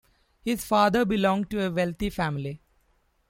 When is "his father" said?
0.43-1.05